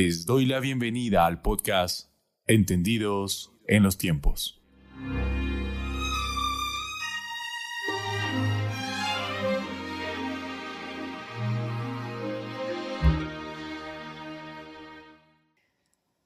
[0.00, 2.08] Les doy la bienvenida al podcast
[2.46, 4.62] Entendidos en los tiempos.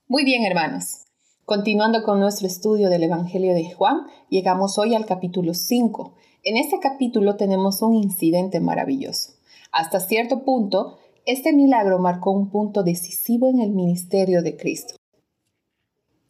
[0.07, 1.07] Muy bien, hermanos.
[1.47, 6.15] Continuando con nuestro estudio del Evangelio de Juan, llegamos hoy al capítulo 5.
[6.43, 9.33] En este capítulo tenemos un incidente maravilloso.
[9.73, 14.97] Hasta cierto punto, este milagro marcó un punto decisivo en el ministerio de Cristo.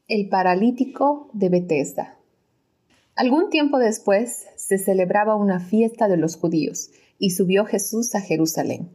[0.06, 2.18] El paralítico de Bethesda.
[3.16, 8.90] Algún tiempo después se celebraba una fiesta de los judíos y subió Jesús a Jerusalén.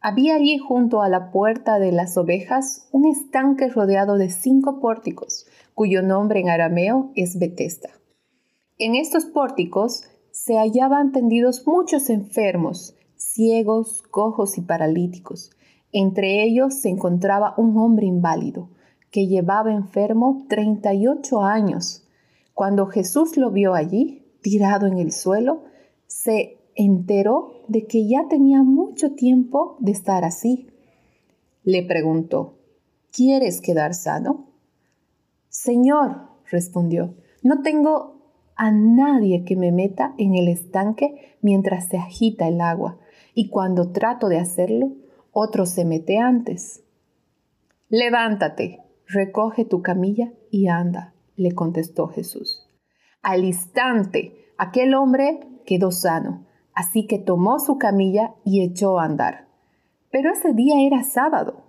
[0.00, 5.46] Había allí junto a la puerta de las ovejas un estanque rodeado de cinco pórticos,
[5.72, 7.88] cuyo nombre en arameo es Bethesda.
[8.76, 15.50] En estos pórticos se hallaban tendidos muchos enfermos, ciegos, cojos y paralíticos.
[15.92, 18.68] Entre ellos se encontraba un hombre inválido
[19.10, 22.04] que llevaba enfermo 38 años.
[22.52, 25.62] Cuando Jesús lo vio allí, tirado en el suelo,
[26.08, 30.66] se enteró de que ya tenía mucho tiempo de estar así.
[31.62, 32.58] Le preguntó,
[33.12, 34.48] ¿quieres quedar sano?
[35.48, 38.14] Señor, respondió, no tengo
[38.56, 42.98] a nadie que me meta en el estanque mientras se agita el agua
[43.34, 44.92] y cuando trato de hacerlo,
[45.32, 46.84] otro se mete antes.
[47.88, 52.68] Levántate, recoge tu camilla y anda, le contestó Jesús.
[53.22, 59.48] Al instante, aquel hombre quedó sano, así que tomó su camilla y echó a andar.
[60.10, 61.64] Pero ese día era sábado.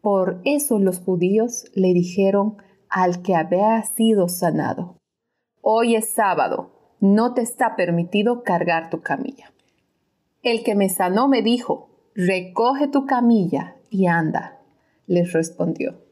[0.00, 2.56] Por eso los judíos le dijeron
[2.88, 4.96] al que había sido sanado,
[5.60, 9.52] Hoy es sábado, no te está permitido cargar tu camilla.
[10.42, 14.60] El que me sanó me dijo, recoge tu camilla y anda,
[15.06, 16.02] les respondió.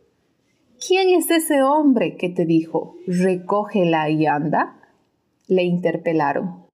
[0.86, 4.80] ¿Quién es ese hombre que te dijo, recógela y anda?
[5.48, 6.66] Le interpelaron.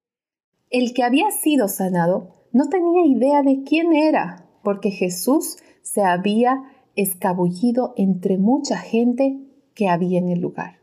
[0.68, 6.62] El que había sido sanado no tenía idea de quién era, porque Jesús se había
[6.94, 9.38] escabullido entre mucha gente
[9.74, 10.80] que había en el lugar.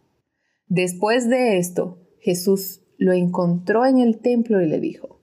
[0.68, 5.20] Después de esto, Jesús lo encontró en el templo y le dijo,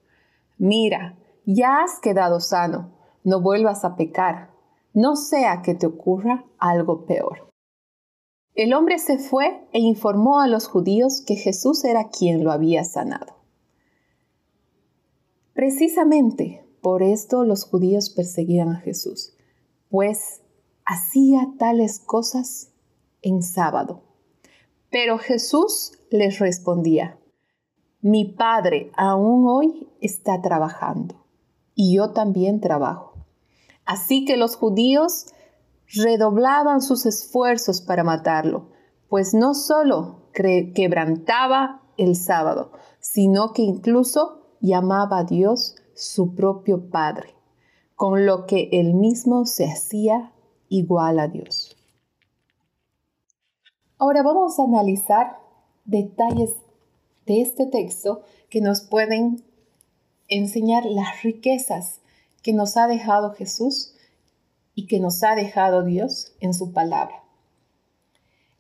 [0.59, 2.93] Mira, ya has quedado sano,
[3.25, 4.51] no vuelvas a pecar,
[4.93, 7.51] no sea que te ocurra algo peor.
[8.55, 12.85] El hombre se fue e informó a los judíos que Jesús era quien lo había
[12.85, 13.37] sanado.
[15.55, 19.35] Precisamente por esto los judíos perseguían a Jesús,
[19.89, 20.43] pues
[20.85, 22.73] hacía tales cosas
[23.23, 24.03] en sábado.
[24.91, 27.19] Pero Jesús les respondía,
[28.01, 31.20] mi Padre aún hoy está trabajando
[31.81, 33.15] y yo también trabajo.
[33.87, 35.33] Así que los judíos
[35.95, 38.69] redoblaban sus esfuerzos para matarlo,
[39.09, 47.35] pues no solo quebrantaba el sábado, sino que incluso llamaba a Dios su propio Padre,
[47.95, 50.35] con lo que él mismo se hacía
[50.69, 51.79] igual a Dios.
[53.97, 55.39] Ahora vamos a analizar
[55.87, 56.53] detalles
[57.25, 58.21] de este texto
[58.51, 59.50] que nos pueden
[60.31, 62.01] enseñar las riquezas
[62.43, 63.93] que nos ha dejado Jesús
[64.75, 67.23] y que nos ha dejado Dios en su palabra.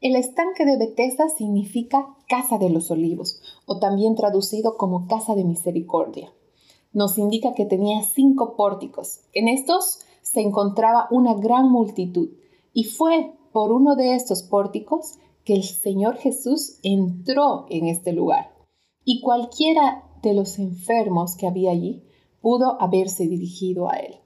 [0.01, 5.45] El estanque de Bethesda significa casa de los olivos, o también traducido como casa de
[5.45, 6.33] misericordia.
[6.93, 9.21] Nos indica que tenía cinco pórticos.
[9.33, 12.31] En estos se encontraba una gran multitud,
[12.73, 18.55] y fue por uno de estos pórticos que el Señor Jesús entró en este lugar.
[19.05, 22.03] Y cualquiera de los enfermos que había allí
[22.41, 24.17] pudo haberse dirigido a él.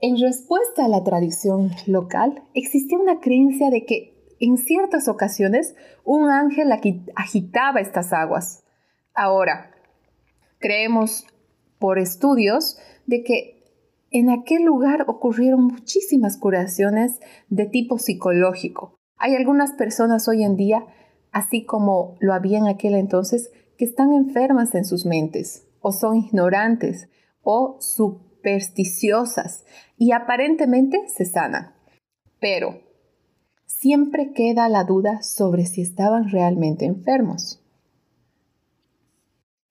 [0.00, 6.30] En respuesta a la tradición local, existía una creencia de que en ciertas ocasiones un
[6.30, 6.72] ángel
[7.14, 8.64] agitaba estas aguas.
[9.14, 9.72] Ahora,
[10.58, 11.26] creemos
[11.78, 13.60] por estudios de que
[14.10, 18.98] en aquel lugar ocurrieron muchísimas curaciones de tipo psicológico.
[19.16, 20.86] Hay algunas personas hoy en día,
[21.30, 26.14] así como lo había en aquel entonces, que están enfermas en sus mentes, o son
[26.14, 27.08] ignorantes,
[27.40, 29.64] o supersticiosas,
[29.96, 31.72] y aparentemente se sanan.
[32.38, 32.82] Pero
[33.64, 37.64] siempre queda la duda sobre si estaban realmente enfermos.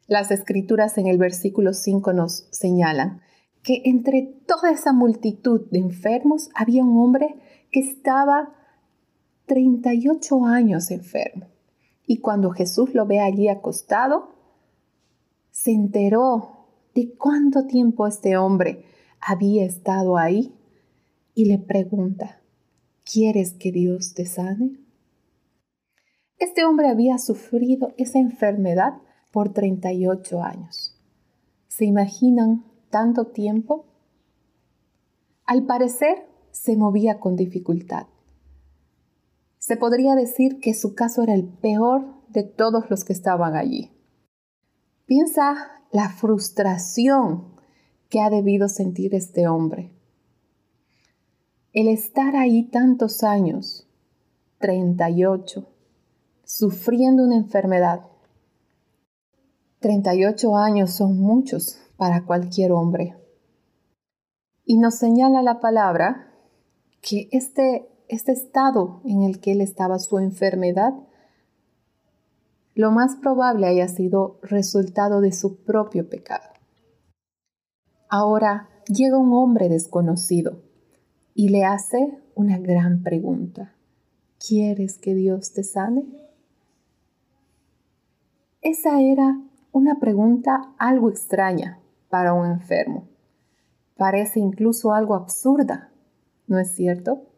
[0.07, 3.21] Las escrituras en el versículo 5 nos señalan
[3.61, 7.35] que entre toda esa multitud de enfermos había un hombre
[7.71, 8.55] que estaba
[9.45, 11.58] 38 años enfermo.
[12.11, 14.29] Y cuando Jesús lo ve allí acostado,
[15.51, 16.65] se enteró
[16.95, 18.83] de cuánto tiempo este hombre
[19.21, 20.55] había estado ahí
[21.35, 22.41] y le pregunta,
[23.03, 24.79] ¿quieres que Dios te sane?
[26.39, 28.93] Este hombre había sufrido esa enfermedad
[29.31, 30.99] por 38 años.
[31.67, 33.85] ¿Se imaginan tanto tiempo?
[35.45, 38.07] Al parecer, se movía con dificultad.
[39.59, 43.91] Se podría decir que su caso era el peor de todos los que estaban allí.
[45.05, 47.55] Piensa la frustración
[48.09, 49.93] que ha debido sentir este hombre.
[51.73, 53.87] El estar ahí tantos años,
[54.59, 55.67] 38,
[56.43, 58.07] sufriendo una enfermedad.
[59.79, 63.15] 38 años son muchos para cualquier hombre.
[64.65, 66.33] Y nos señala la palabra
[67.01, 70.93] que este, este estado en el que él estaba, su enfermedad,
[72.73, 76.49] lo más probable haya sido resultado de su propio pecado.
[78.09, 80.63] Ahora llega un hombre desconocido
[81.35, 83.75] y le hace una gran pregunta.
[84.39, 86.05] ¿Quieres que Dios te sane?
[88.61, 89.39] Esa era
[89.71, 91.79] una pregunta algo extraña
[92.09, 93.07] para un enfermo.
[93.97, 95.91] Parece incluso algo absurda,
[96.47, 97.28] ¿no es cierto?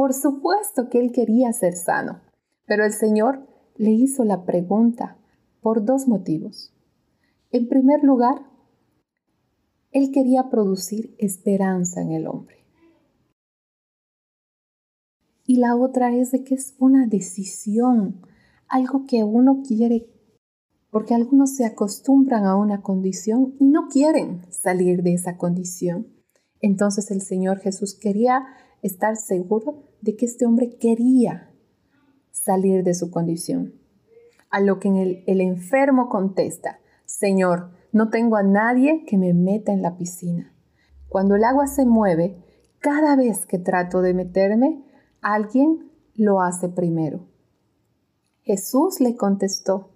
[0.00, 2.22] Por supuesto que él quería ser sano,
[2.66, 5.18] pero el Señor le hizo la pregunta
[5.60, 6.72] por dos motivos.
[7.50, 8.46] En primer lugar,
[9.90, 12.64] él quería producir esperanza en el hombre.
[15.44, 18.22] Y la otra es de que es una decisión,
[18.68, 20.08] algo que uno quiere,
[20.88, 26.06] porque algunos se acostumbran a una condición y no quieren salir de esa condición.
[26.62, 28.46] Entonces el Señor Jesús quería
[28.82, 31.50] estar seguro de que este hombre quería
[32.30, 33.74] salir de su condición.
[34.50, 39.82] A lo que el, enfermo contesta, Señor, no tengo a nadie que me meta en
[39.82, 40.52] la piscina.
[41.08, 42.44] Cuando el agua se mueve,
[42.78, 44.84] cada vez que trato de meterme,
[45.20, 47.28] alguien lo hace primero.
[48.42, 49.90] Jesús le contestó,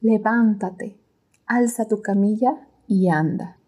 [0.00, 1.00] levántate,
[1.46, 3.58] alza tu camilla y anda.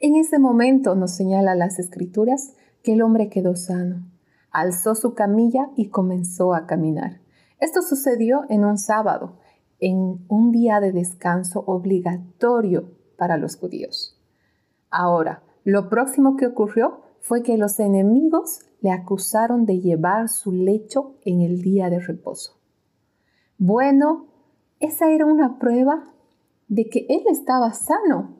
[0.00, 4.06] En ese momento nos señala las escrituras que el hombre quedó sano,
[4.50, 7.20] alzó su camilla y comenzó a caminar.
[7.60, 9.38] Esto sucedió en un sábado
[9.80, 14.18] en un día de descanso obligatorio para los judíos.
[14.90, 21.16] Ahora, lo próximo que ocurrió fue que los enemigos le acusaron de llevar su lecho
[21.24, 22.58] en el día de reposo.
[23.58, 24.26] Bueno,
[24.80, 26.12] esa era una prueba
[26.68, 28.36] de que él estaba sano.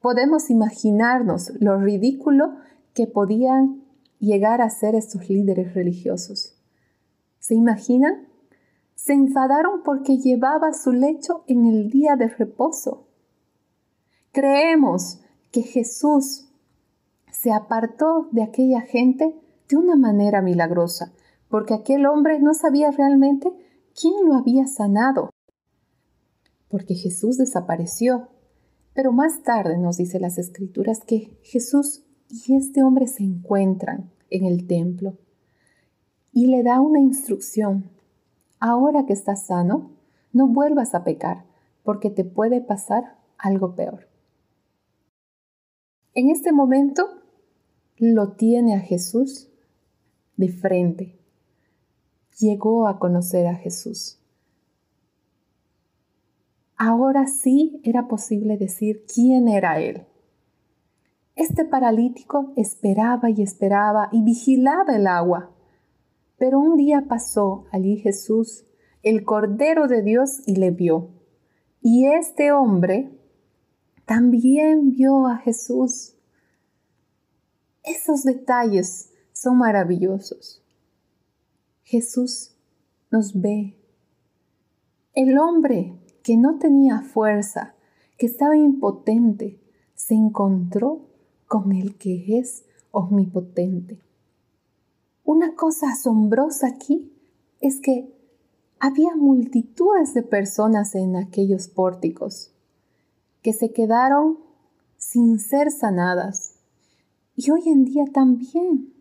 [0.00, 2.56] Podemos imaginarnos lo ridículo
[3.06, 3.84] podían
[4.18, 6.56] llegar a ser estos líderes religiosos.
[7.38, 8.30] ¿Se imaginan?
[9.02, 13.08] se enfadaron porque llevaba su lecho en el día de reposo.
[14.30, 15.20] Creemos
[15.50, 16.50] que Jesús
[17.32, 19.34] se apartó de aquella gente
[19.70, 21.14] de una manera milagrosa,
[21.48, 23.50] porque aquel hombre no sabía realmente
[23.98, 25.30] quién lo había sanado,
[26.68, 28.28] porque Jesús desapareció.
[28.92, 34.44] Pero más tarde nos dice las escrituras que Jesús y este hombre se encuentran en
[34.44, 35.18] el templo
[36.32, 37.90] y le da una instrucción
[38.60, 39.90] ahora que estás sano,
[40.32, 41.44] no vuelvas a pecar,
[41.82, 44.08] porque te puede pasar algo peor.
[46.14, 47.08] En este momento
[47.96, 49.48] lo tiene a Jesús
[50.36, 51.18] de frente.
[52.38, 54.18] Llegó a conocer a Jesús.
[56.76, 60.06] Ahora sí era posible decir quién era Él.
[61.40, 65.50] Este paralítico esperaba y esperaba y vigilaba el agua
[66.40, 68.64] pero un día pasó allí Jesús,
[69.02, 71.10] el Cordero de Dios, y le vio.
[71.82, 73.10] Y este hombre
[74.06, 76.16] también vio a Jesús.
[77.84, 80.64] Esos detalles son maravillosos.
[81.82, 82.56] Jesús
[83.10, 83.76] nos ve.
[85.12, 87.74] El hombre que no tenía fuerza,
[88.16, 89.60] que estaba impotente,
[89.94, 91.09] se encontró
[91.50, 93.98] con el que es omnipotente.
[95.24, 97.10] Una cosa asombrosa aquí
[97.60, 98.14] es que
[98.78, 102.52] había multitudes de personas en aquellos pórticos
[103.42, 104.38] que se quedaron
[104.96, 106.54] sin ser sanadas.
[107.34, 108.94] Y hoy en día también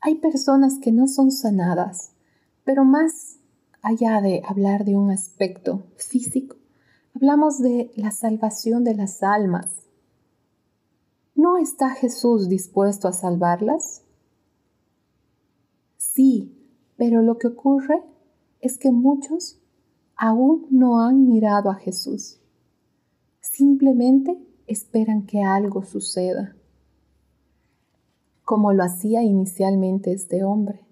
[0.00, 2.10] hay personas que no son sanadas,
[2.64, 3.36] pero más
[3.82, 6.56] allá de hablar de un aspecto físico,
[7.14, 9.85] hablamos de la salvación de las almas.
[11.36, 14.02] ¿No está Jesús dispuesto a salvarlas?
[15.98, 16.50] Sí,
[16.96, 18.02] pero lo que ocurre
[18.62, 19.60] es que muchos
[20.16, 22.40] aún no han mirado a Jesús.
[23.40, 26.56] Simplemente esperan que algo suceda.
[28.42, 30.86] como lo hacía inicialmente este hombre.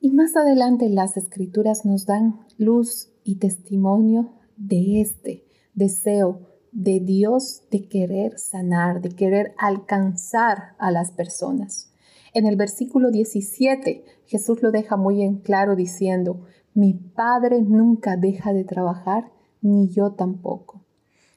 [0.00, 5.44] Y más adelante las escrituras nos dan luz y testimonio de este
[5.74, 11.92] deseo de Dios de querer sanar, de querer alcanzar a las personas.
[12.34, 18.52] En el versículo 17 Jesús lo deja muy en claro diciendo, mi Padre nunca deja
[18.52, 20.84] de trabajar, ni yo tampoco.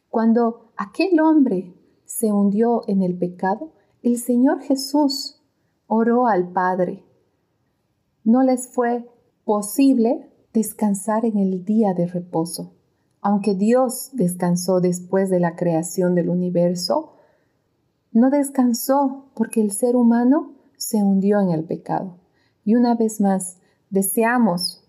[0.09, 1.73] Cuando aquel hombre
[2.05, 5.41] se hundió en el pecado, el Señor Jesús
[5.87, 7.03] oró al Padre
[8.25, 9.07] no les fue
[9.43, 12.74] posible descansar en el día de reposo.
[13.25, 17.13] Aunque Dios descansó después de la creación del universo,
[18.11, 22.19] no descansó porque el ser humano se hundió en el pecado.
[22.63, 23.57] Y una vez más,
[23.89, 24.87] deseamos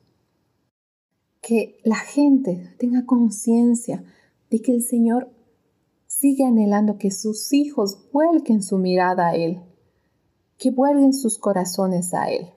[1.40, 4.04] que la gente tenga conciencia
[4.50, 5.30] de que el Señor
[6.06, 9.62] sigue anhelando que sus hijos vuelquen su mirada a Él,
[10.58, 12.50] que vuelquen sus corazones a Él.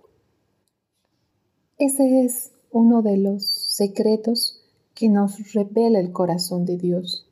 [1.78, 3.46] Ese es uno de los
[3.78, 4.59] secretos
[5.00, 7.26] que nos revela el corazón de Dios.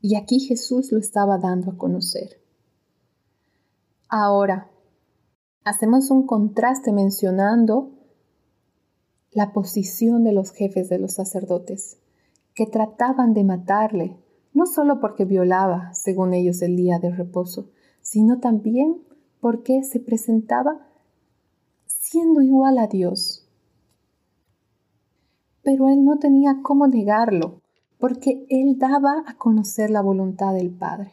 [0.00, 2.40] Y aquí Jesús lo estaba dando a conocer.
[4.08, 4.70] Ahora,
[5.64, 7.90] hacemos un contraste mencionando
[9.32, 11.98] la posición de los jefes de los sacerdotes,
[12.54, 14.16] que trataban de matarle,
[14.54, 19.02] no solo porque violaba, según ellos, el día de reposo, sino también
[19.40, 20.86] porque se presentaba
[21.86, 23.39] siendo igual a Dios.
[25.62, 27.60] Pero él no tenía cómo negarlo,
[27.98, 31.12] porque él daba a conocer la voluntad del Padre.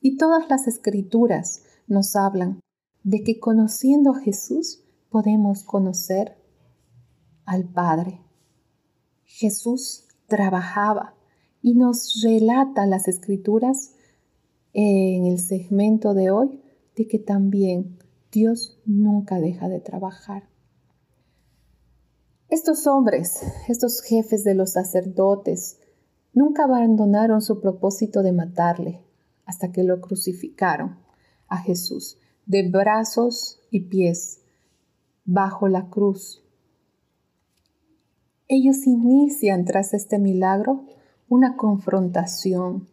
[0.00, 2.60] Y todas las escrituras nos hablan
[3.02, 6.36] de que conociendo a Jesús podemos conocer
[7.44, 8.20] al Padre.
[9.24, 11.14] Jesús trabajaba
[11.62, 13.94] y nos relata las escrituras
[14.72, 16.60] en el segmento de hoy
[16.96, 17.98] de que también
[18.30, 20.48] Dios nunca deja de trabajar.
[22.50, 25.78] Estos hombres, estos jefes de los sacerdotes,
[26.32, 29.00] nunca abandonaron su propósito de matarle
[29.46, 30.98] hasta que lo crucificaron
[31.48, 34.40] a Jesús de brazos y pies
[35.24, 36.42] bajo la cruz.
[38.48, 40.86] Ellos inician tras este milagro
[41.28, 42.88] una confrontación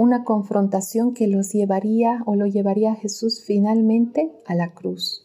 [0.00, 5.19] una confrontación que los llevaría o lo llevaría a Jesús finalmente a la cruz.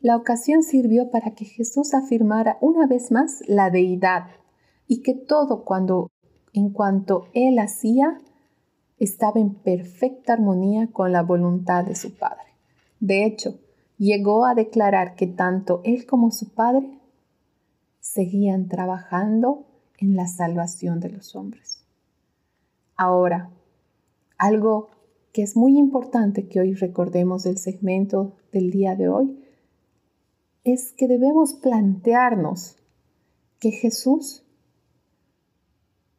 [0.00, 4.26] La ocasión sirvió para que Jesús afirmara una vez más la deidad
[4.86, 6.10] y que todo cuando
[6.52, 8.20] en cuanto él hacía
[8.98, 12.44] estaba en perfecta armonía con la voluntad de su Padre.
[13.00, 13.58] De hecho,
[13.98, 16.98] llegó a declarar que tanto él como su Padre
[18.00, 19.66] seguían trabajando
[19.98, 21.84] en la salvación de los hombres.
[22.96, 23.50] Ahora,
[24.38, 24.88] algo
[25.32, 29.45] que es muy importante que hoy recordemos del segmento del día de hoy
[30.66, 32.76] es que debemos plantearnos
[33.60, 34.44] que Jesús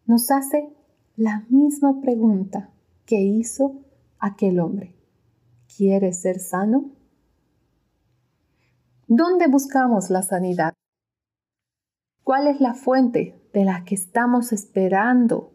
[0.06, 0.74] nos hace
[1.18, 2.72] la misma pregunta
[3.06, 3.84] que hizo
[4.20, 4.96] aquel hombre.
[5.76, 6.92] ¿Quieres ser sano?
[9.08, 10.74] ¿Dónde buscamos la sanidad?
[12.24, 15.52] ¿Cuál es la fuente de la que estamos esperando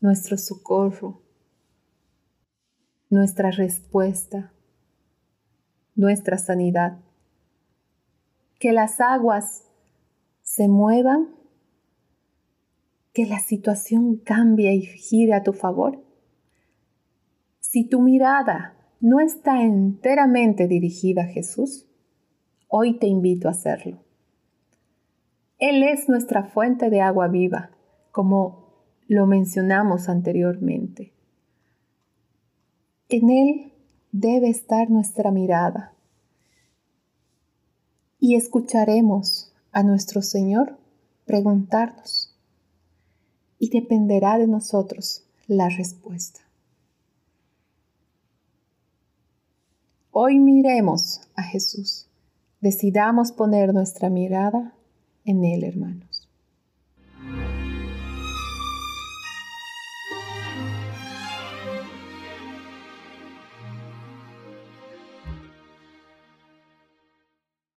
[0.00, 1.22] nuestro socorro,
[3.08, 4.52] nuestra respuesta,
[5.94, 6.98] nuestra sanidad.
[8.62, 9.64] Que las aguas
[10.42, 11.30] se muevan,
[13.12, 16.00] que la situación cambie y gire a tu favor.
[17.58, 21.88] Si tu mirada no está enteramente dirigida a Jesús,
[22.68, 24.04] hoy te invito a hacerlo.
[25.58, 27.72] Él es nuestra fuente de agua viva,
[28.12, 28.76] como
[29.08, 31.12] lo mencionamos anteriormente.
[33.08, 33.72] En Él
[34.12, 35.96] debe estar nuestra mirada
[38.22, 40.78] y escucharemos a nuestro Señor
[41.24, 42.32] preguntarnos
[43.58, 46.38] y dependerá de nosotros la respuesta.
[50.12, 52.06] Hoy miremos a Jesús.
[52.60, 54.72] Decidamos poner nuestra mirada
[55.24, 56.11] en Él, hermanos.